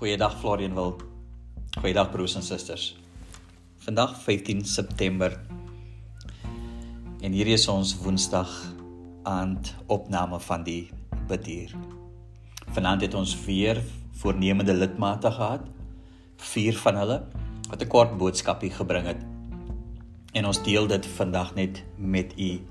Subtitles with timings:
[0.00, 0.94] Goeiedag Florian wil.
[1.76, 2.96] Goeiedag broers en susters.
[3.84, 5.34] Vandag 15 September.
[7.20, 8.48] En hierdie is ons Woensdag
[9.28, 10.88] aand opname van die
[11.28, 11.74] bedier.
[12.72, 13.82] Vanaand het ons weer
[14.22, 15.68] voornemende lidmate gehad.
[16.48, 17.18] Vier van hulle
[17.68, 19.20] wat 'n kort boodskapie gebring het.
[20.32, 22.64] En ons deel dit vandag net met u.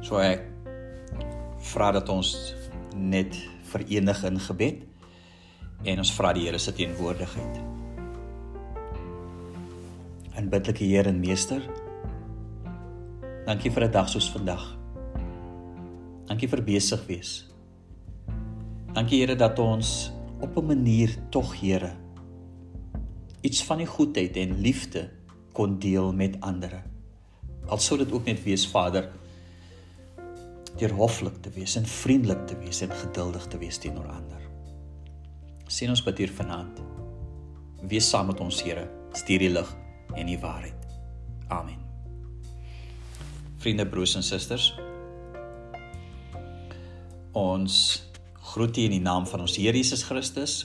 [0.00, 0.46] So ek
[1.58, 2.54] vra dat ons
[2.94, 3.34] net
[3.66, 4.87] verenig in gebed
[5.84, 7.60] en ons vra die Here se teenwoordigheid.
[10.38, 11.62] En bidlike Heer en Meester,
[13.46, 14.76] dankie vir 'n dag soos vandag.
[16.26, 17.48] Dankie vir besig wees.
[18.92, 21.92] Dankie Here dat ons op 'n manier tog Here
[23.40, 25.08] iets van die goedheid en liefde
[25.52, 26.82] kon deel met ander.
[27.66, 29.10] Al sou dit ook net wees Vader
[30.78, 34.37] deur hoflik te wees en vriendelik te wees en geduldig te wees teenoor ander.
[35.68, 36.80] Sien ons bid hier vanaand.
[37.88, 38.86] Wees saam met ons, Here.
[39.12, 39.68] Stuur die lig
[40.16, 40.86] en die waarheid.
[41.52, 41.82] Amen.
[43.60, 44.70] Vriende, broers en susters.
[47.36, 47.76] Ons
[48.54, 50.62] groet u in die naam van ons Here Jesus Christus.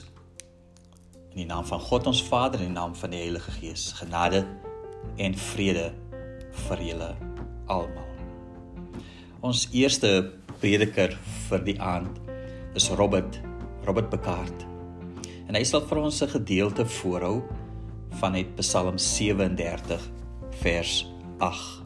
[1.34, 3.90] In die naam van God ons Vader en in die naam van die Heilige Gees.
[4.00, 4.46] Genade
[5.20, 5.90] en vrede
[6.64, 7.14] vir julle
[7.68, 8.12] almal.
[9.44, 10.30] Ons eerste
[10.62, 11.18] prediker
[11.50, 12.22] vir die aand
[12.78, 13.42] is Robert
[13.84, 14.73] Robert Bekaart.
[15.48, 17.42] En hy sal vir ons 'n gedeelte voorhou
[18.20, 20.10] van uit Psalm 37
[20.62, 21.06] vers
[21.38, 21.82] 8.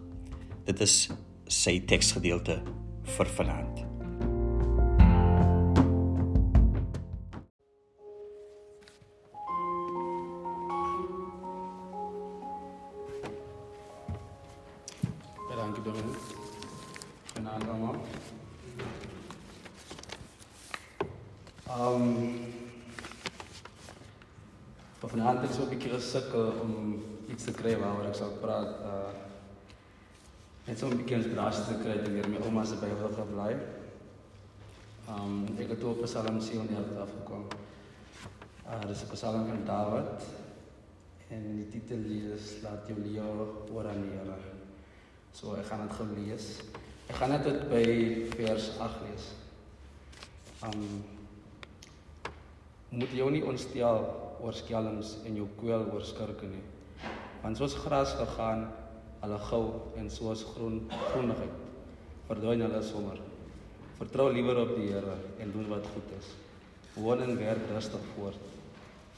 [0.65, 1.11] Dit is
[1.47, 2.63] sy teksgedeelte
[3.05, 3.88] vir vanaand.
[26.09, 28.81] Ek so 'n bietjie gesukkel om iets te kry waaroor ek sal praat.
[28.81, 29.13] Uh
[30.67, 33.57] net so 'n bietjie inspirasie te kry weer my ouma se Bybel te bly.
[35.09, 37.45] Um ek het op Psalm 37 afgekom.
[38.67, 40.23] Uh dis 'n Psalm van Dawid
[41.31, 42.05] en die titel
[42.35, 44.39] is Laat jou lewe oor aan die Here.
[45.33, 46.63] So ek gaan dit gou lees.
[47.09, 47.85] Ek gaan dit by
[48.37, 49.25] vers 8 lees.
[50.65, 51.05] Um
[52.89, 56.65] moet jou nie ontstel oor skelms en jou kwel oor skurke nie.
[57.43, 58.67] Want soos gras gegaan,
[59.23, 59.65] hulle gou
[59.99, 61.59] en soos groen groenigheid,
[62.29, 63.19] verdwyn hulle sommer.
[63.99, 66.31] Vertrou liewer op die Here en doen wat goed is.
[66.99, 68.57] Woon en werk rustig voort.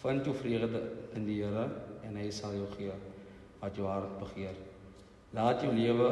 [0.01, 0.83] Vind jou vrede
[1.17, 1.67] in die Here
[2.09, 2.97] en hy sal jou gee
[3.61, 4.57] wat jou hart begeer.
[5.37, 6.09] Laat jou lewe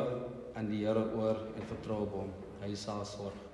[0.54, 2.34] aan die Here oor en vertrou op hom.
[2.60, 3.44] Hy sal sorg.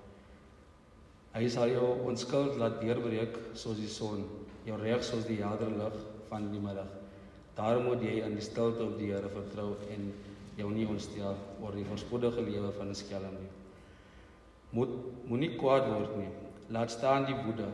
[1.35, 4.27] Hy sal jou onskuld laat deurbreek soos die son
[4.65, 5.97] jou reg soos die helder lig
[6.29, 6.91] van die middag.
[7.55, 10.09] Daarom moet jy in die stilte op die Here vertrou en
[10.59, 13.53] jou nie ontstel oor die verspoedige lewe van 'n skelm nie.
[14.71, 14.91] Moet
[15.29, 16.31] moenie kwaad word nie.
[16.69, 17.69] Laat staan die woede.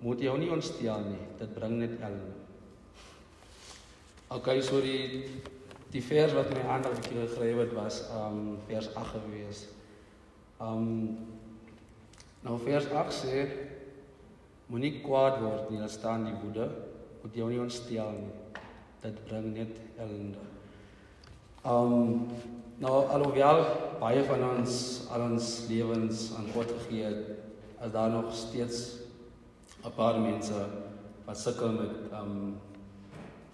[0.00, 1.24] Moet jou nie ontstel nie.
[1.38, 2.36] Dit bring net ellende.
[4.28, 5.24] Okay, so die
[5.90, 9.68] die vers wat my aandag gekry het was um vers 8 gewees.
[10.60, 11.18] Um
[12.44, 13.46] nou vers 8 sê
[14.68, 16.68] Moenie kwaad word nie, dan staan die woede.
[17.22, 18.60] Moet jou nie ontstel nie.
[19.00, 20.42] Dit bring net ellende.
[21.64, 22.28] Um
[22.78, 23.64] nou alhoewel
[23.98, 24.74] baie van ons
[25.10, 27.32] al ons lewens aan God gegee het,
[27.82, 29.00] is daar nog steeds
[29.84, 30.60] 'n paar mense
[31.24, 32.60] wat sukkel met um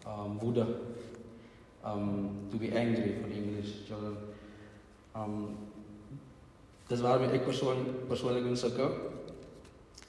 [0.07, 0.67] um woede.
[1.87, 4.17] Um to be angry for English children.
[5.17, 5.57] Um
[6.89, 8.91] dis waarom ek persoon persoonlik in sukkel.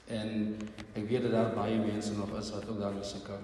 [0.08, 0.58] En
[0.96, 3.40] ek weet dat daar baie mense nog is wat ook daarmee sukkel.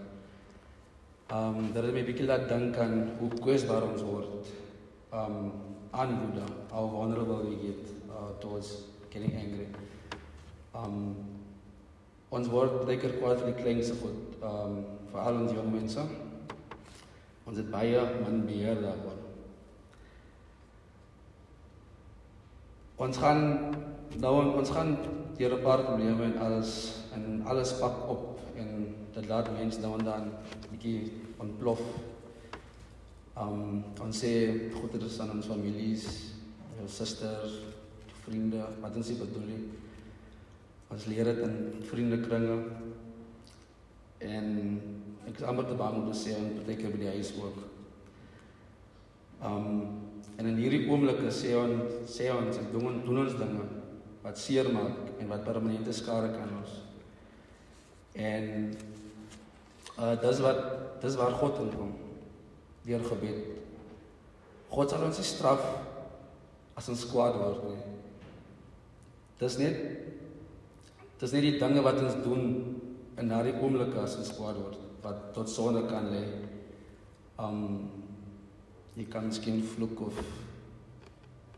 [1.31, 4.51] Um dat het my bietjie laat dink aan hoe kwesbaar ons word.
[5.11, 5.51] Um
[5.91, 8.71] aan woede, how vulnerable we get uh, towards
[9.09, 9.67] getting angry.
[10.75, 11.15] Um
[12.31, 14.39] ons word baie kwaad vir die kleinste goed.
[14.39, 14.79] Um
[15.11, 16.07] veral ons jong mense.
[17.43, 19.19] Ons het baie min beheer daaroor.
[23.01, 23.43] Ons gaan
[24.23, 24.97] nou ons gaan
[25.37, 29.97] deur 'n paar probleme en alles en alles pak op en dit laat mense nou
[29.99, 30.31] en dan
[30.71, 31.11] bietjie
[31.41, 31.81] ontplof.
[33.39, 34.33] Um ons sê
[34.75, 36.07] goed dit is aan ons families,
[36.81, 37.59] ons susters,
[38.23, 39.59] vriende, wat ons sê bedoel jy?
[40.91, 42.57] Ons leer dit in vriendekringe
[44.21, 44.47] en
[45.29, 47.59] ek is amper te bang om te sê en partykeer by die huis ook.
[49.41, 49.67] Um
[50.39, 53.67] en in hierdie oomblik sê ons sê ons doen, doen ons dinge
[54.21, 56.80] wat seermaak en wat permanente skade kan ons.
[58.15, 58.47] En
[60.01, 60.59] Uh dis wat
[61.01, 61.91] dis waar God inkom
[62.85, 63.41] deur gebed.
[64.71, 65.65] God sal ons nie straf
[66.79, 67.81] as ons kwaad word nie.
[69.41, 69.81] Dis net
[71.21, 72.47] dis net die dinge wat ons doen
[73.21, 76.25] in daardie oomblik as ons kwaad word wat tot sonde kan lei.
[77.37, 77.91] Um
[78.97, 80.17] jy kan miskien vloek of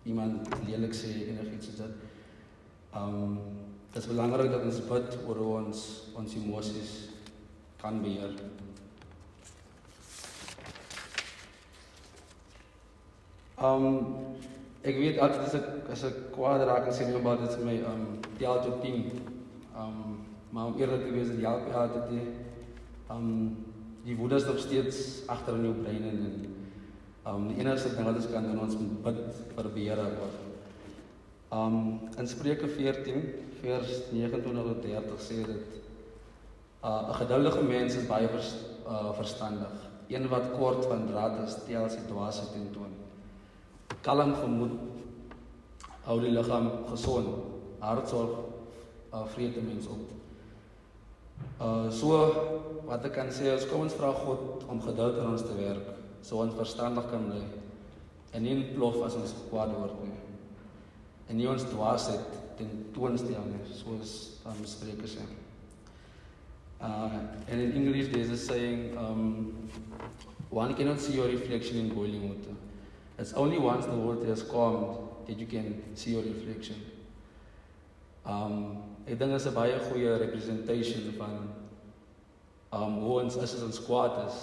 [0.08, 2.04] iemand lelik sê enigiets soos dit.
[2.92, 3.40] Um
[3.94, 5.82] dit is belangrik dat ons bid oor ons
[6.18, 6.94] ons emosies
[7.82, 8.32] kan beheer.
[13.62, 13.86] Um
[14.84, 17.62] ek weet altyd as ek as ek kwaad raak en sê my maar dit is
[17.70, 18.08] my um
[18.42, 19.06] tel tot 10.
[19.78, 22.26] Um maar om eerlik te wees, dit help ja dat jy
[23.14, 23.30] um
[24.08, 26.20] die woede is nog steeds agter in jou brein en
[27.30, 29.24] um die enigste ding wat ons kan doen ons moet bid
[29.54, 30.44] vir beheer word.
[31.54, 31.82] Um
[32.18, 35.78] in Spreuke 14 vers 29 tot 30 sê dit
[36.84, 38.56] uh, 'n geduldige mens is baie vers,
[38.88, 39.76] uh, verstandig.
[40.08, 42.92] Een wat kort van raad is, tel sy dwaasheid ten toon.
[44.02, 44.76] Kalm gemoed
[46.04, 47.28] hou die liggaam gesond.
[47.80, 48.36] Hartsorg
[49.14, 50.12] uh, vrede mens op.
[51.62, 52.20] Uh so
[52.86, 55.88] wat ek kan sê is kom ons vra God om geduld in ons te werk,
[56.22, 57.44] so ons verstandig kan bly
[58.34, 60.20] en nie plof as ons kwaad word nie.
[61.30, 65.26] En nie ons dwaasheid ten toon stel nie, soos dan Spreuke sê.
[66.82, 67.10] Uh
[67.48, 69.70] and in English there's a saying um
[70.50, 72.56] one cannot see your reflection in boiling water.
[73.18, 74.98] It's only once the water has calmed
[75.28, 76.76] that you can see your reflection.
[78.26, 81.50] Um ek dink is 'n baie goeie representation van
[82.72, 84.38] um hoe ons as ons kwaad is.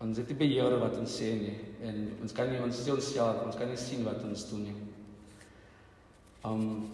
[0.00, 3.14] Ons het nie beheer wat ons sê nie en ons kan nie ons sê ons
[3.14, 4.87] self, ons kan nie sien wat ons doen nie.
[6.46, 6.90] Um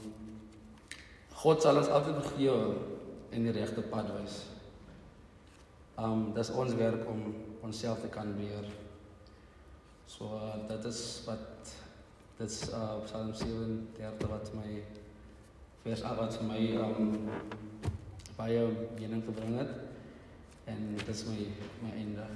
[1.34, 2.76] God sal ons altyd vergewe
[3.34, 4.38] en die regte pad wys.
[6.00, 7.26] Um dis ons werk om
[7.66, 8.70] onsself te kan beheer.
[10.08, 11.74] So uh, dit is wat
[12.38, 14.70] dit is uh Psalm 37 wat my
[15.84, 17.28] vers 8 wat vir my um
[18.38, 18.64] baie
[18.96, 19.74] mening gebring het
[20.70, 21.40] en dit is my
[21.84, 22.28] my einde.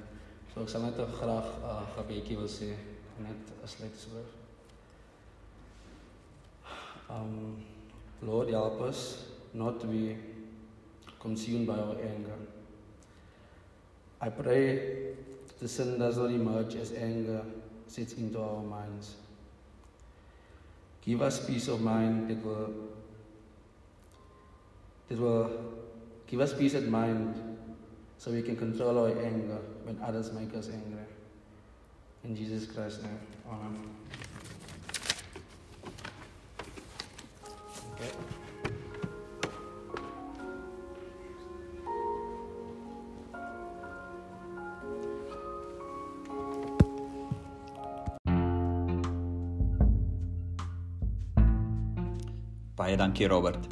[0.53, 2.75] So ek sal net graag 'n uh, gebedjie wil sê
[3.25, 4.38] net as net so.
[7.09, 7.63] Um
[8.23, 9.25] Lord help us
[9.55, 10.17] not to be
[11.21, 12.39] consumed by our anger.
[14.21, 15.15] I pray
[15.61, 17.43] the sin does not emerge as anger
[17.87, 19.15] sits into our minds.
[21.03, 22.75] Give us peace of mind that will
[25.09, 25.51] that will
[26.27, 27.35] give us peace of mind
[28.19, 31.07] so we can control our anger when others make us angry.
[32.25, 33.21] In Jesus Christ's name.
[33.49, 34.28] Amen.
[37.99, 38.15] Okay.
[52.77, 53.67] Baie dankie Robert.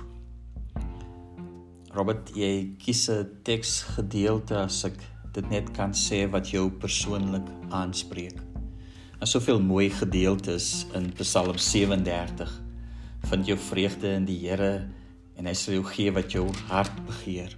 [1.94, 4.98] Robert, jy kies 'n teksgedeelte as ek
[5.32, 8.42] dit net kan sê wat jou persoonlik aanspreek.
[9.20, 12.65] En soveel mooi gedeeltes in Psalm 37
[13.30, 14.86] vind jou vreugde in die Here
[15.36, 17.56] en hy sal jou gee wat jou hart begeer.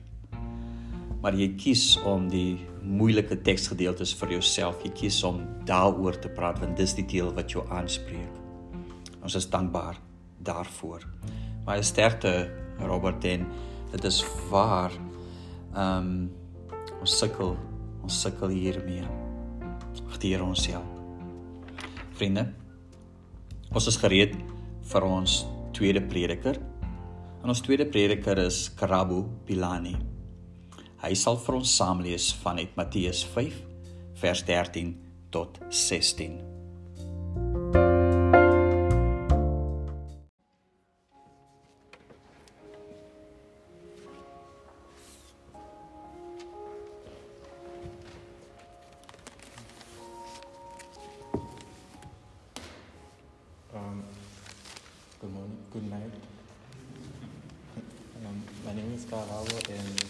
[1.23, 6.61] Maar jy kies om die moeilike teksgedeeltes vir jouself, jy kies om daaroor te praat
[6.63, 8.35] want dis die deel wat jou aanspreek.
[9.23, 9.99] Ons is dankbaar
[10.47, 11.05] daarvoor.
[11.67, 12.49] Baie sterkte
[12.81, 13.47] Robert en
[13.93, 14.95] dit is waar.
[15.75, 16.29] Ehm um,
[16.99, 17.53] ons sukkel,
[18.03, 19.05] ons sukkel hiermee.
[20.09, 20.87] Agter ons self.
[22.19, 22.49] Vriende,
[23.71, 24.35] ons is gereed
[24.89, 25.39] vir ons
[25.77, 26.59] tweede prediker.
[27.43, 29.95] En ons tweede prediker is Karabu Pilani.
[31.05, 33.63] Hy sal vir ons saam lees vanuit Matteus 5
[34.19, 34.95] vers 13
[35.31, 36.48] tot 16.
[58.79, 60.05] Name is Karabo, and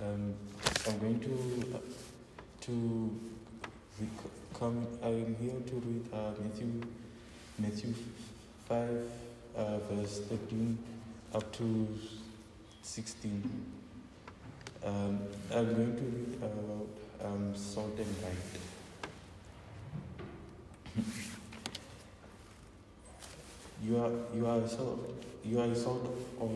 [0.00, 0.34] um,
[0.86, 1.80] I'm going to
[2.62, 3.20] to
[4.58, 4.86] come.
[5.02, 6.80] I'm here to read uh, Matthew
[7.58, 7.92] Matthew
[8.66, 9.04] five
[9.54, 10.78] uh, verse thirteen
[11.34, 11.88] up to
[12.80, 13.42] sixteen.
[14.82, 15.20] Um,
[15.52, 16.88] I'm going to read about
[17.26, 18.54] um, salt and light.
[23.80, 26.04] You are you are salt you are salt
[26.40, 26.50] of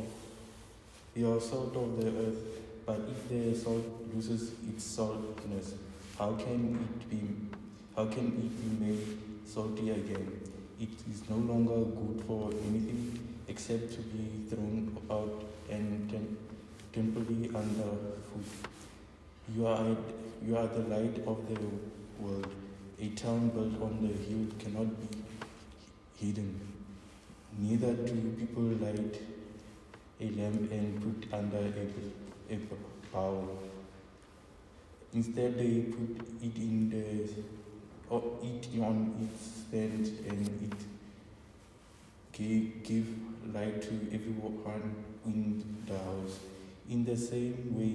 [1.16, 2.42] are salt of the earth,
[2.84, 5.74] But if the salt loses its saltness,
[6.18, 7.20] how can it be
[7.94, 10.40] how can it be made salty again?
[10.80, 16.36] It is no longer good for anything except to be thrown out and tem-
[16.92, 18.46] temporarily underfoot.
[19.54, 19.96] You are
[20.44, 21.60] you are the light of the
[22.18, 22.48] world.
[23.00, 25.18] A town built on the hill cannot be
[26.16, 26.60] hidden.
[27.58, 29.20] Neither do people light
[30.22, 32.58] a lamp and put under a, a
[33.12, 33.58] bowl.
[35.14, 37.28] Instead, they put it in the
[38.08, 40.78] or it on its stand and it
[42.32, 43.06] gave, give
[43.54, 46.38] light to everyone in the house.
[46.90, 47.94] In the same way,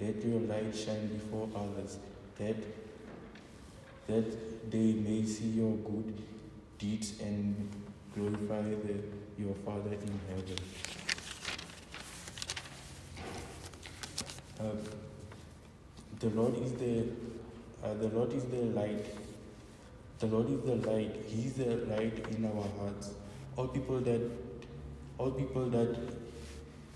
[0.00, 1.98] let your light shine before others,
[2.38, 2.56] that
[4.06, 6.22] that they may see your good
[6.78, 7.70] deeds and
[8.14, 8.96] glorify the,
[9.38, 10.58] your Father in heaven.
[16.20, 17.06] The Lord is the
[17.82, 19.04] uh, the Lord is the light.
[20.18, 21.14] The Lord is the light.
[21.26, 23.10] He is the light in our hearts.
[23.56, 24.22] All people that
[25.18, 25.98] all people that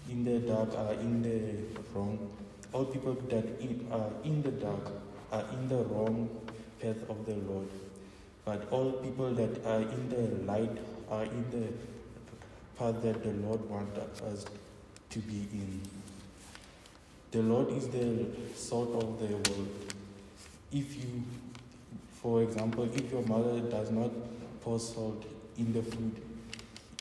[0.09, 2.31] in the dark are in the wrong.
[2.73, 4.91] All people that in, are in the dark
[5.31, 6.29] are in the wrong
[6.81, 7.69] path of the Lord.
[8.45, 10.79] But all people that are in the light
[11.11, 11.67] are in the
[12.79, 14.47] path that the Lord wants us
[15.11, 15.98] to be in.
[17.31, 19.69] The Lord is the salt of the world.
[20.73, 21.23] If you,
[22.23, 24.11] for example, if your mother does not
[24.63, 25.25] pour salt
[25.59, 26.23] in the food,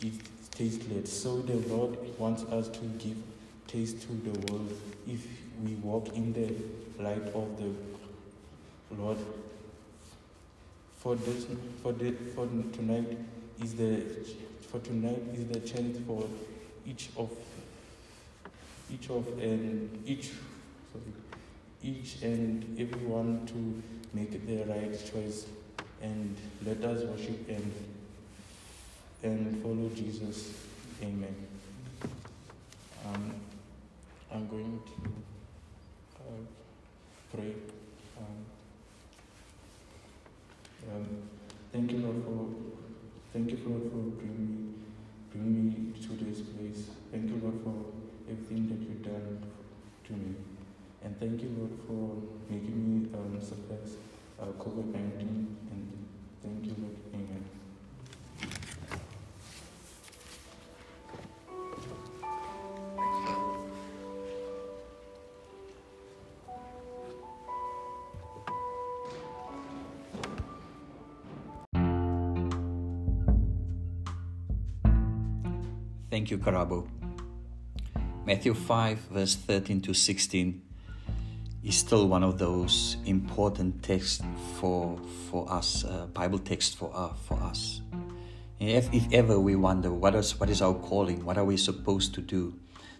[0.02, 0.14] it
[0.52, 1.22] tasteless.
[1.22, 3.18] So the Lord wants us to give
[3.68, 4.72] taste to the world
[5.08, 5.26] if
[5.64, 7.72] we walk in the light of the
[8.96, 9.18] Lord.
[10.98, 11.46] For this,
[11.82, 13.18] for the, for tonight
[13.64, 14.02] is the
[14.72, 16.28] for tonight is the chance for
[16.86, 17.30] each of
[18.92, 20.32] each of and each
[20.92, 21.14] sorry,
[21.84, 25.46] each and everyone to make the right choice
[26.02, 27.72] and let us worship and
[29.24, 30.54] and follow Jesus.
[31.02, 31.36] Amen.
[33.06, 33.34] Um,
[34.32, 35.10] I'm going to
[36.20, 36.44] uh,
[37.34, 37.54] pray.
[38.18, 38.46] Um,
[40.94, 41.08] um,
[41.72, 42.48] thank you, Lord, for
[43.34, 44.74] thank you, Lord, for bringing me
[45.32, 46.90] bringing me to this place.
[47.12, 47.97] Thank you, Lord, for
[48.30, 49.44] everything that you've done
[50.06, 50.36] to me,
[51.04, 53.96] and thank you, Lord, for making me um, surpass
[54.40, 55.56] uh, COVID nineteen.
[55.72, 56.06] And
[56.44, 56.96] thank you, Lord.
[57.14, 57.44] Amen.
[76.10, 76.97] Thank you, Karabo.
[78.28, 80.62] Matthew 5, verse 13 to 16
[81.64, 84.22] is still one of those important texts
[84.56, 85.00] for,
[85.32, 87.80] for us, uh, Bible text for, uh, for us.
[88.60, 92.14] If, if ever we wonder what is, what is our calling, what are we supposed
[92.16, 92.54] to do,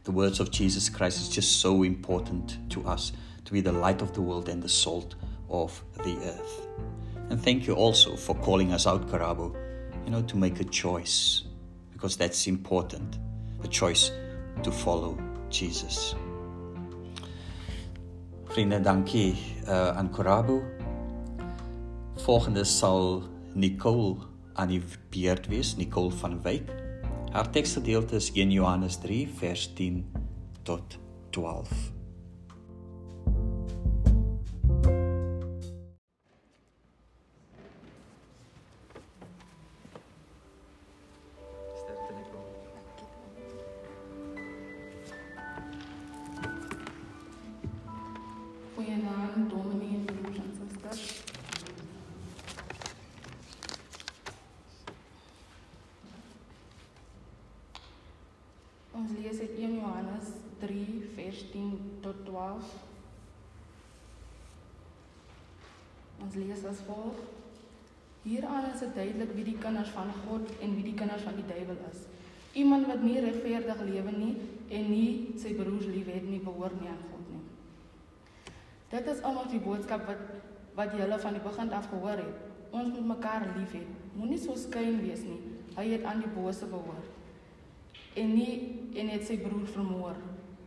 [0.06, 3.12] the words of Jesus Christ is just so important to us
[3.44, 5.16] to be the light of the world and the salt
[5.50, 6.68] of the earth.
[7.30, 9.54] And thank you also for calling us out, Karabo,
[10.06, 11.44] you know, to make a choice
[11.92, 13.18] because that's important
[13.60, 14.12] the choice
[14.62, 15.16] to follow
[15.50, 16.16] Jesus.
[18.46, 19.36] Vriende, dankie
[19.68, 20.62] uh, aan Korabo.
[22.16, 23.24] Volgende sal
[23.54, 24.16] Nicole
[24.54, 26.72] aan die beurt wees, Nicole van Wyk.
[27.32, 30.06] Haar teksgedeelte is 1 Johannes 3 vers 10
[30.64, 30.98] tot
[31.30, 31.97] 12.
[66.28, 67.20] Ons lees as volg:
[68.28, 71.46] Hieraan is dit duidelik wie die kinders van God en wie die kinders van die
[71.48, 72.02] duiwel is.
[72.60, 74.34] Iemand wat nie regverdig lewe nie
[74.76, 77.40] en nie sy broers liefhet nie, behoort nie aan God nie.
[78.92, 80.28] Dit is almal die boodskap wat
[80.76, 82.44] wat julle van die begin af gehoor het.
[82.76, 83.86] Ons moet mekaar lief hê.
[84.18, 85.40] Moenie so skyn wees nie.
[85.80, 87.08] Hy het aan die bose behoor.
[88.20, 90.20] En nie en het sy broer vermoor.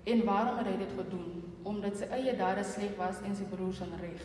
[0.09, 1.43] En waarom het hy dit gedoen?
[1.69, 4.25] Omdat sy eie dade sleg was en sy broer se reg.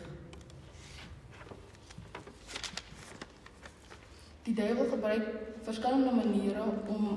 [4.46, 5.28] Die duiwel gebruik
[5.66, 7.08] verskillende maniere om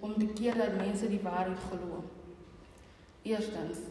[0.00, 1.98] om te keer dat mense die waarheid glo.
[3.28, 3.82] Eerstens,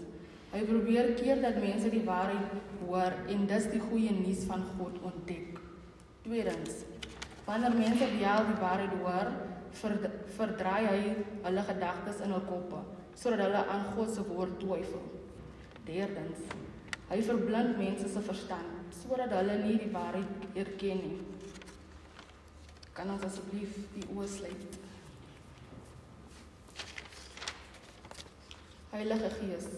[0.50, 4.96] Hy probeer keer dat mense die waarheid hoor en dus die goeie nuus van God
[5.06, 5.60] ontdek.
[6.26, 6.82] Tweedens,
[7.46, 9.30] wanneer mense wel die waarheid hoor,
[9.78, 11.02] verd, verdraai hy
[11.44, 12.82] hulle gedagtes in hul koppe
[13.20, 15.06] sodat hulle aan God se woord twyfel.
[15.86, 16.42] Derdens,
[17.12, 21.20] hy verblind mense se verstand sodat hulle nie die waarheid erken nie.
[23.00, 24.74] Kan ons asseblief die oë sluit?
[28.92, 29.70] Heilige Gees,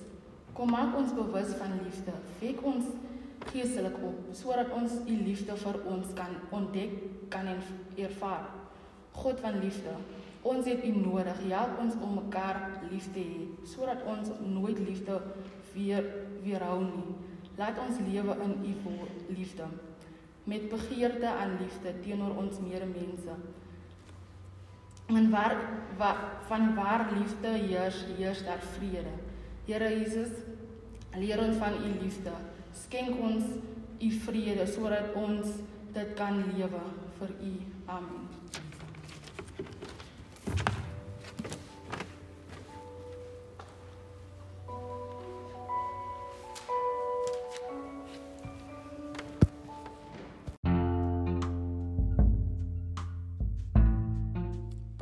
[0.57, 2.15] kom maak ons bewus van liefde.
[2.39, 2.87] Wek ons
[3.51, 6.97] geestelik op sodat ons u liefde vir ons kan ontdek,
[7.29, 7.61] kan en
[8.07, 8.49] ervaar.
[9.13, 9.93] God van liefde,
[10.41, 11.45] ons het u nodig.
[11.45, 15.21] Help ons om mekaar lief te hê sodat ons nooit liefde
[15.75, 16.09] weer
[16.41, 17.07] weerhou nie.
[17.61, 18.99] Laat ons lewe in u
[19.37, 19.69] liefde
[20.43, 23.35] met begeerte aan liefde teenoor ons medemense.
[25.05, 25.57] En waar,
[25.97, 29.13] waar van waar liefde heers, heers daar vrede.
[29.65, 30.29] Here Jesus,
[31.17, 32.31] leer ons van u liefde.
[32.73, 33.43] Skenk ons
[33.99, 35.47] u vrede sodat ons
[35.93, 36.85] dit kan lewe
[37.19, 37.53] vir u.
[37.85, 38.40] Amen.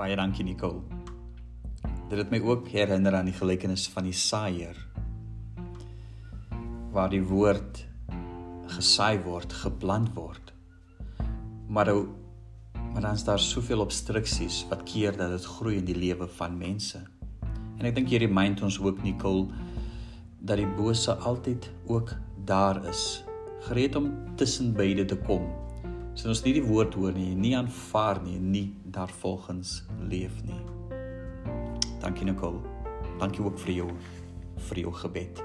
[0.09, 0.79] Baie dankie Nicole.
[2.09, 4.73] Dit het my ook herinner aan die gelykenis van die saaier
[6.89, 7.83] waar die woord
[8.73, 10.49] gesaai word, geplant word.
[11.69, 11.99] Maar ou
[12.89, 16.57] maar dan is daar soveel obstruksies wat keer dat dit groei in die lewe van
[16.57, 17.05] mense.
[17.77, 19.45] En ek dink hierdie mind ons ook Nicole
[20.41, 22.17] dat die bose altyd ook
[22.49, 23.21] daar is,
[23.69, 24.09] gereed om
[24.41, 25.45] tussen beide te kom
[26.15, 30.59] So ons nie die woord hoor nie, nie aanvaar nie, nie daarvolgens leef nie.
[32.01, 32.61] Dankie Nicole.
[33.19, 33.89] Dankie ook vir jou
[34.69, 35.41] vir jou gebed.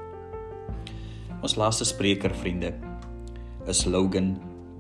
[1.45, 2.73] Ons laaste spreker vriende
[3.71, 4.35] is Logan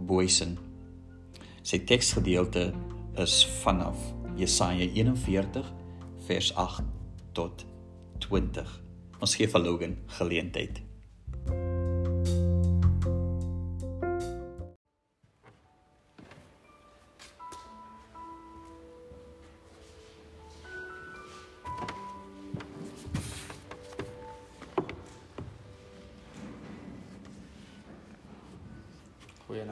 [0.08, 0.56] Boysen.
[1.64, 2.70] Sy teksgedeelte
[3.20, 4.00] is vanaf
[4.36, 5.70] Jesaja 41
[6.26, 6.88] vers 8
[7.36, 7.66] tot
[8.26, 8.74] 20.
[9.20, 10.82] Ons gee vir Logan geleentheid.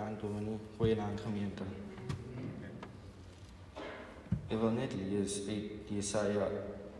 [0.02, 1.62] Goeienaand dominee, goeienaand gemeente.
[4.50, 6.48] Ek wil net lees uit Jesaja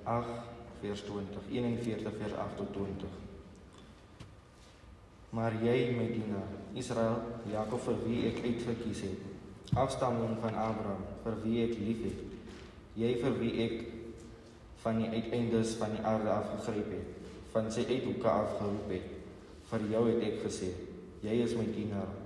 [0.06, 3.16] 8 vers 20, 41 vers 8 tot 20.
[5.34, 7.18] Maar jy my dienaar, Israel,
[7.50, 9.26] Jakob vir wie ek uitverkies het,
[9.74, 12.24] afstammeling van Abraham, vir wie ek liefhet,
[13.02, 13.78] jy vir wie ek
[14.86, 19.14] van die uiteindes van die aarde afgegryp het, van sy uithoeke afgeroep het,
[19.74, 20.74] vir jou het ek gesê,
[21.26, 22.21] jy is my dienaar,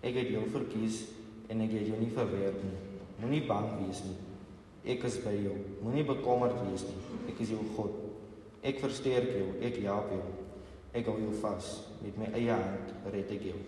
[0.00, 1.02] Ek het jou verkies
[1.52, 2.78] en ek het jou nie verwerp nie.
[3.20, 4.16] Moenie bang wees nie.
[4.94, 5.56] Ek is by jou.
[5.84, 7.18] Moenie bekommerd wees nie.
[7.28, 7.98] Ek is jou God.
[8.64, 9.50] Ek versterk jou.
[9.60, 10.22] Ek help jou.
[10.96, 11.68] Ek hou jou vas.
[12.00, 13.60] Met my eie hand red ek jou.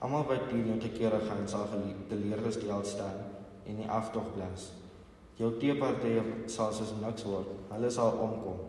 [0.00, 1.68] Almal wat teen jou te kere gaan sal
[2.08, 3.24] teleurgestel staan
[3.68, 4.70] en nie aftog blaas.
[5.40, 6.22] Jou teepartye
[6.52, 7.48] sal soos niks word.
[7.72, 8.60] Hulle sal omkom.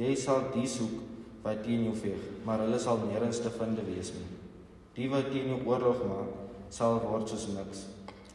[0.00, 0.96] Jy sal die soek
[1.44, 4.39] wat teen jou veg, maar hulle sal nêrens te vind wees nie.
[5.00, 6.32] Die wat teen jou oorlog maak,
[6.68, 7.86] sal word soos niks,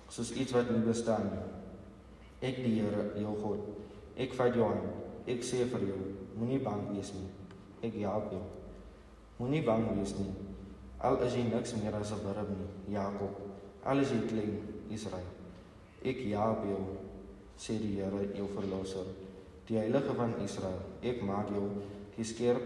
[0.09, 1.43] soos iets wat nie bestaan nie.
[2.49, 3.67] Ek die Here, jou God,
[4.17, 4.87] ek vat jou aan.
[5.29, 5.99] Ek sê vir jou,
[6.39, 7.27] moenie bang wees nie.
[7.85, 8.41] Ek help jou.
[9.37, 10.31] Moenie bang wees nie.
[11.05, 13.37] Al is jy niks meer as 'n wurm nie, Jakob.
[13.85, 14.57] Al is jy klein,
[14.89, 15.29] Israel.
[16.03, 16.81] Ek help jou,
[17.57, 19.05] sê die Here, jou verlosser,
[19.67, 20.81] die Heilige van Israel.
[21.03, 21.69] Ek maak jou
[22.17, 22.63] die skerp,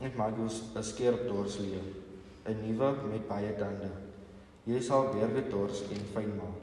[0.00, 2.07] ek maak jou 'n skerp dorsleer
[2.48, 3.90] 'n nuwe met baie tande.
[4.64, 6.60] Jy sal berge tors en fyn maak.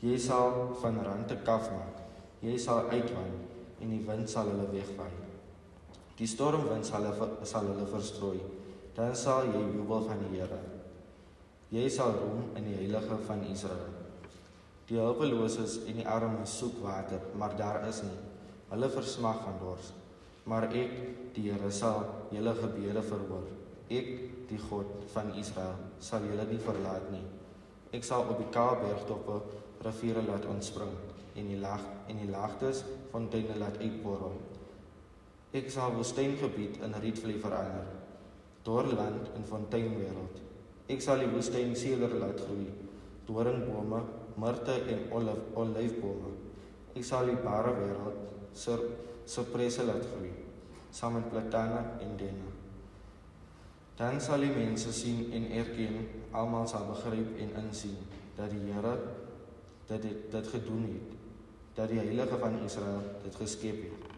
[0.00, 2.00] Jy sal van rande kaf maak.
[2.40, 3.36] Jy sal uitwaan
[3.80, 5.12] en die wind sal hulle wegvaai.
[6.16, 8.40] Die stormwind sal hulle sal hulle verstrooi.
[8.96, 10.60] Dan sal jy jubel van die Here.
[11.72, 13.94] Jy sal roem in die heilige van Israel.
[14.88, 18.18] Die hulpeloses en die armes soek water, maar daar is nie.
[18.72, 19.92] Hulle versmag van dors.
[20.44, 20.94] Maar ek,
[21.36, 23.61] die Here, sal julle gebede verhoor.
[23.90, 24.10] Ek,
[24.48, 27.24] die God van Israel, sal julle nie verlaat nie.
[27.92, 29.40] Ek sal op die Kaabergtoppe
[29.84, 30.92] riviere laat ontspring
[31.36, 34.38] en die lag en die laagtes fonteine laat uitborrel.
[35.52, 37.88] Ek sal woestyngebied in rietvlei verander,
[38.64, 40.40] dorland in fonteinwêreld.
[40.92, 42.70] Ek sal die woestyn seder laat groei,
[43.28, 44.00] doringbome,
[44.40, 46.32] mirte en olyf olyfbome.
[46.96, 48.88] Ek sal die bare wêreld sur
[49.28, 50.32] surprese laat groei,
[50.92, 52.61] saam met platane en denne.
[54.02, 56.00] Dan sal die mense sien en erken,
[56.34, 58.00] almal sal begryp en insien
[58.34, 58.96] dat die Here
[59.86, 61.14] dit dit, dit gedoen het,
[61.76, 64.10] dat die Heilige van Israel dit geskep het.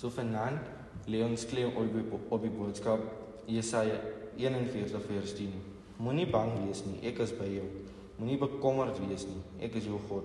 [0.00, 0.64] So vanaand
[1.12, 3.04] lê ons klem op die, op die boodskap
[3.52, 4.00] Jesaja
[4.40, 5.52] 41 vers 10.
[6.00, 7.68] Moenie bang wees nie, ek is by jou.
[8.16, 10.24] Moenie bekommerd wees nie, ek is jou God.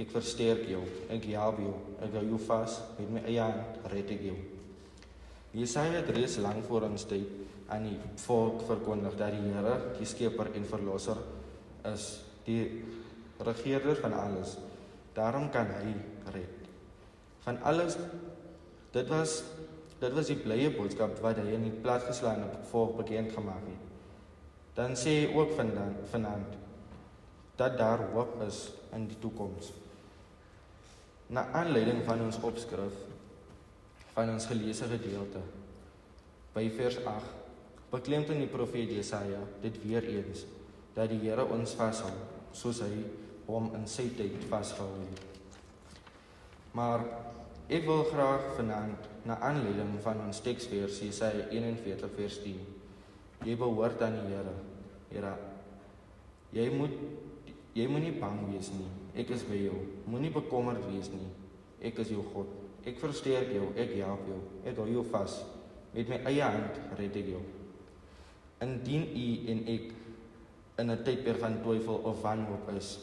[0.00, 4.12] Ek versterk jou, ek help jou, ek hou jou vas met my eie hand, red
[4.12, 4.40] ek jou.
[5.52, 7.28] Jesaja het reeds lank voor ons tyd
[7.72, 11.20] aan die volk verkondig dat die Here, die skepper en verlosser
[11.88, 12.06] is,
[12.46, 12.84] die
[13.44, 14.56] regerder van alles.
[15.16, 15.92] Daarom kan hy
[16.32, 16.68] red.
[17.44, 17.98] Van alles
[18.92, 19.42] dit was
[20.02, 23.84] dit was die blye boodskap wat hy in die platgeslaande volk bekend gemaak het.
[24.74, 26.56] Dan sê hy ook vandaan vanaand
[27.60, 28.64] dat daar hoop is
[28.96, 29.70] in die toekoms.
[31.30, 32.96] Na aanleiding van ons opskrif
[34.14, 35.40] van ons geleesde gedeelte
[36.52, 37.42] by vers 8
[37.92, 40.46] beklemtoon die profeet Jesaja dit weer eens
[40.96, 42.12] dat die Here ons vashou
[42.56, 43.04] soos hy
[43.46, 45.22] hom in sy tyd vasgehou het.
[46.76, 47.04] Maar
[47.72, 52.60] ek wil graag vanaand na aanleiding van ons teksvers Jesaja 41 vers 10
[53.42, 54.56] jy behoort aan die Here.
[55.12, 55.34] Here
[56.52, 56.96] jy moet
[57.76, 58.88] jy moenie bang wees nie.
[59.16, 59.78] Ek is by jou.
[60.08, 61.28] Moenie bekommerd wees nie.
[61.84, 62.61] Ek is jou God.
[62.84, 64.40] Ek versterk jou, ek help jou.
[64.64, 65.44] Ek hou jou vas.
[65.92, 67.42] Met my eie hand red ek jou.
[68.62, 69.92] Indien u en ek
[70.78, 72.98] in 'n tydperk van twyfel of wanhoop is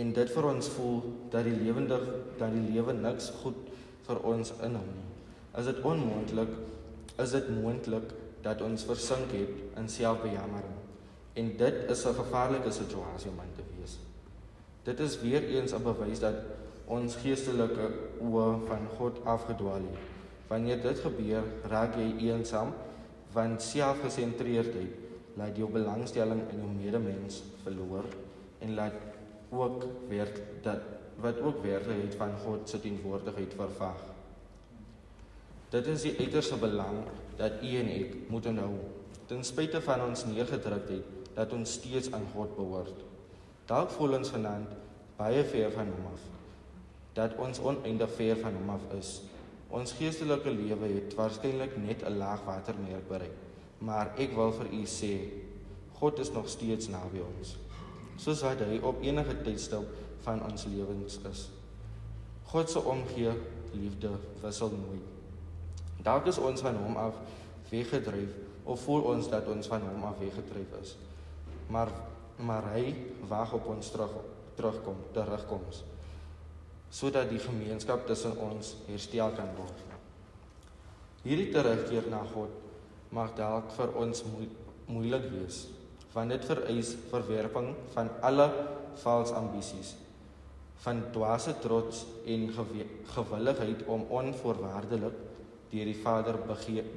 [0.00, 1.98] en dit vir ons voel dat die lewende
[2.38, 3.58] dat die lewe niks goed
[4.06, 5.04] vir ons inhou nie.
[5.58, 6.50] Is dit onmoontlik?
[7.22, 8.10] Is dit moontlik
[8.42, 10.80] dat ons versink het in selfbejammering?
[11.38, 13.98] En dit is 'n gevaarlike situasie om in te wees.
[14.84, 16.34] Dit is weer eens 'n bewys dat
[16.92, 17.86] ons geestelike
[18.20, 20.10] oë van God afgedwaal het.
[20.50, 22.74] Wanneer dit gebeur, raak jy eensaam
[23.34, 25.00] want selfgesentreerdheid
[25.40, 28.06] laat jou belangstelling in jou medemens verloor
[28.62, 28.98] en laat
[29.50, 30.92] ook werk dat
[31.22, 34.00] wat ook werklikheid van God se teenwoordigheid vervag.
[35.70, 37.02] Dit is die uiterste belang
[37.38, 38.72] dat u en ek moet onthou
[39.30, 43.02] ten spyte van ons neergedruktheid dat ons steeds aan God behoort.
[43.66, 44.74] Dalk voel ons vanaand
[45.18, 46.33] baie ver van hom af
[47.14, 49.22] dat ons oneindig ver van hom af is.
[49.74, 53.38] Ons geestelike lewe het waarskynlik net 'n laag watermerk bereik.
[53.78, 55.30] Maar ek wil vir u sê,
[55.92, 57.56] God is nog steeds naby ons.
[58.16, 59.86] Soos wat hy op enige tydstip
[60.20, 61.48] van ons lewens is.
[62.44, 63.32] God se omgee
[63.72, 64.10] liefde
[64.42, 65.06] wissel nooit.
[66.02, 67.14] Dalk is ons van hom af
[67.70, 68.30] weggedryf
[68.64, 70.96] of voel ons dat ons van hom af weggedryf is.
[71.68, 71.88] Maar
[72.36, 72.94] maar hy
[73.28, 74.10] wag op ons terug
[74.54, 75.84] terugkom, terugkoms
[76.94, 79.80] sodat die gemeenskap tussen ons herstel kan word.
[81.24, 82.52] Hierdie terugkeer na God
[83.14, 84.46] mag dalk vir ons moe
[84.84, 85.64] moeilik wees,
[86.12, 88.46] want dit vereis verwerping van alle
[89.00, 89.94] valse ambisies,
[90.84, 92.50] van dwaase trots en
[93.14, 95.16] gewilligheid om onvoorwaardelik
[95.72, 96.38] deur die Vader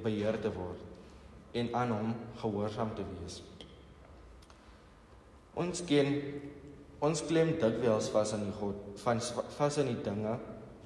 [0.03, 0.83] beheer te word
[1.57, 3.39] en aan hom gehoorsaam te wees.
[5.57, 6.11] Ons ken
[7.03, 9.19] Ons klem dikwels vas aan die God, van
[9.57, 10.33] vas aan die dinge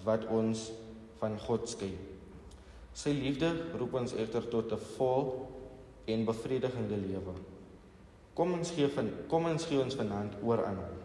[0.04, 0.68] wat ons
[1.22, 1.94] van God skei.
[2.92, 5.48] Sy liefde roep ons egter tot 'n vol
[6.08, 7.36] en bevredigende lewe.
[8.36, 11.00] Kom ons gee van kom ons gee ons vanaand oor aan hom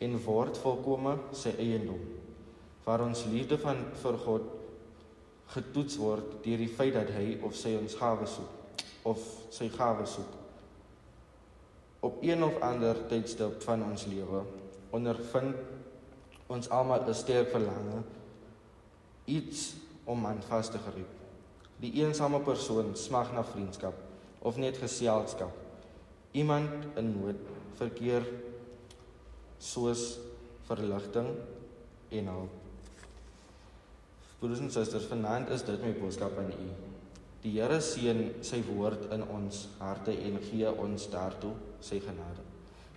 [0.00, 2.00] en word volkome sy eiendom.
[2.84, 4.42] Waar ons liefde van vir God
[5.46, 8.52] getoets word deur die feit dat hy of sy ons gawe soek
[9.04, 9.18] of
[9.50, 10.41] sy gawe soek
[12.02, 14.42] op een of ander tydstip van ons lewe
[14.90, 15.56] ondervind
[16.52, 18.02] ons almal 'n sterk verlange
[19.24, 21.12] iets om aan vas te gryp.
[21.80, 23.94] Die eensame persoon smag na vriendskap
[24.38, 25.54] of net geselskap.
[26.32, 27.38] Iemand in nood
[27.78, 28.26] verkeer
[29.58, 30.18] soos
[30.66, 31.28] verligting
[32.08, 32.50] en hulp.
[34.38, 36.70] Broers en susters, vanaand is dit my boodskap aan u.
[37.42, 42.44] Die Here seën sy woord in ons harte en gee ons daartoe sy genade.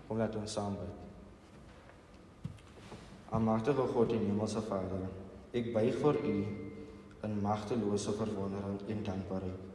[0.06, 2.52] Kom laat ons saam bid.
[3.34, 5.08] Almagtige God en Hemelse Vader,
[5.56, 6.36] ek buig voor U
[7.26, 9.72] in magtelose verwondering en dankbaarheid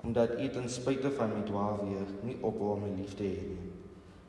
[0.00, 3.72] omdat U ten spyte van my dwaalweer nie ophou om my lief te hê nie.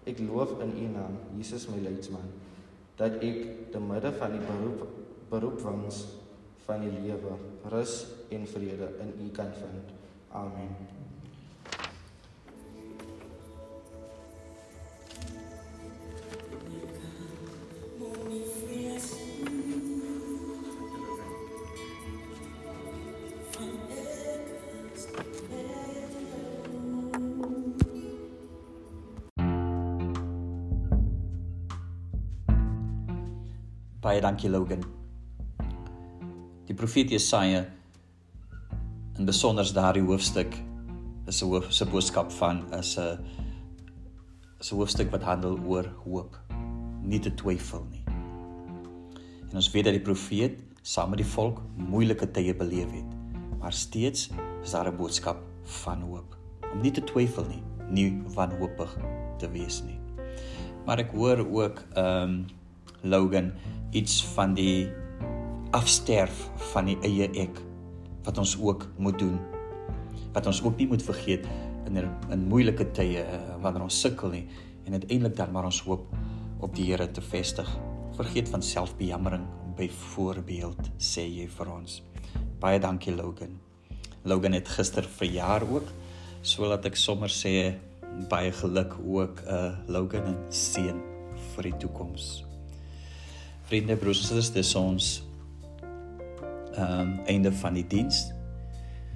[0.09, 2.27] Ek loof in U naam, Jesus my leidsman,
[2.99, 4.83] dat ek te midde van die beroep
[5.31, 6.01] beroepwings
[6.65, 7.35] van die lewe,
[7.69, 9.93] rus en vrede in U kan vind.
[10.31, 10.75] Amen.
[34.01, 35.00] Baie dankie Logan.
[36.71, 37.65] Die profeet Jesaja
[39.19, 40.53] in besonder daardie hoofstuk
[41.27, 43.19] is 'n hoof se boodskap van is 'n
[44.59, 46.39] is 'n hoofstuk wat handel oor hoop,
[47.03, 48.03] nie te twyfel nie.
[49.49, 53.11] En ons weet dat die profeet saam met die volk moeilike tye beleef het,
[53.59, 54.29] maar steeds
[54.63, 56.37] is daar 'n boodskap van hoop.
[56.73, 58.97] Om nie te twyfel nie, nie wanhoopig
[59.37, 59.99] te wees nie.
[60.85, 62.45] Maar ek hoor ook ehm um,
[63.03, 63.51] Logan
[63.91, 65.00] iets van die
[65.71, 67.61] afsterf van die eie ek
[68.25, 69.37] wat ons ook moet doen.
[70.35, 71.47] Wat ons ook nie moet vergeet
[71.87, 71.97] in
[72.31, 74.45] in moeilike tye eh, wanneer ons sukkel nie
[74.85, 76.07] en uiteindelik dan maar ons hoop
[76.61, 77.69] op die Here te vestig.
[78.17, 79.45] Vergeet van selfbejammering
[79.77, 82.01] byvoorbeeld sê jy vir ons.
[82.59, 83.57] Baie dankie Logan.
[84.23, 85.87] Logan het gister verjaar ook.
[86.43, 87.73] So laat ek sommer sê
[88.29, 90.99] baie geluk ook uh Logan en seën
[91.55, 92.43] vir die toekoms.
[93.71, 95.11] Vriende, broers en susters, dis ons
[96.77, 98.31] um, einde van die diens.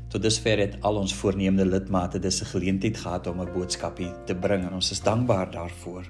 [0.10, 4.36] Tot dusver het al ons voornemende lidmate dis 'n geleentheid gehad om 'n boodskapie te
[4.36, 6.04] bring en ons is dankbaar daarvoor.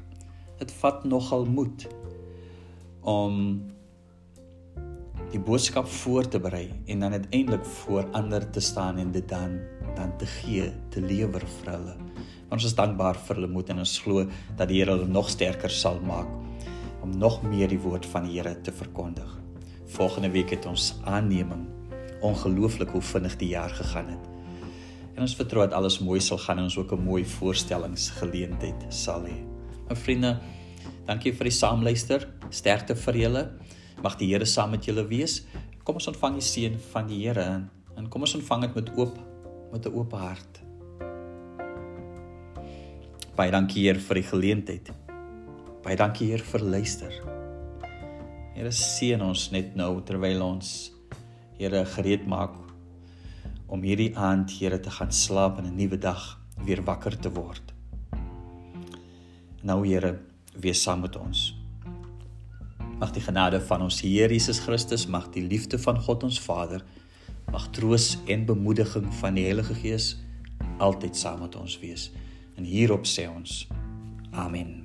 [0.57, 1.87] Dit vat nogal moed
[3.01, 3.63] om
[5.31, 9.59] die boodskap voor te berei en dan uiteindelik voor ander te staan en dit dan
[9.95, 11.95] dan te gee, te lewer vir hulle.
[12.51, 14.25] Ons is dankbaar vir hulle moed en ons glo
[14.57, 16.27] dat die Here hulle nog sterker sal maak
[17.01, 19.44] om nog meer die woord van die Here te verkondig.
[19.95, 21.67] Volgende week het ons aanneming.
[22.19, 24.25] Ongelooflik hoe vinnig die jaar gegaan het.
[25.15, 29.23] En ons vertrou dat alles mooi sal gaan en ons ook 'n mooi voorstellingsgeleentheid sal
[29.23, 29.37] hê.
[29.87, 30.37] My vriende,
[31.05, 32.27] dankie vir die saamluister.
[32.49, 33.51] Sterkte vir julle.
[34.03, 35.45] Mag die Here saam met julle wees.
[35.83, 37.63] Kom ons ontvang die seën van die Here
[37.95, 39.19] en kom ons ontvang dit met oop
[39.71, 40.61] met 'n oop hart.
[43.35, 44.91] Baie dankie Heer vir die geleentheid.
[45.83, 47.44] Baie dankie Heer vir luister.
[48.55, 50.69] Here seën ons net nou terwyl ons
[51.57, 52.53] Here gereed maak
[53.67, 57.73] om hierdie aand Here te gaan slaap en 'n nuwe dag weer wakker te word.
[59.61, 60.19] Nou Here,
[60.55, 61.53] wees saam met ons.
[62.99, 66.81] Mag die genade van ons Here Jesus Christus, mag die liefde van God ons Vader,
[67.51, 70.15] mag troos en bemoediging van die Heilige Gees
[70.79, 72.11] altyd saam met ons wees.
[72.55, 73.67] En hierop sê ons:
[74.31, 74.84] Amen.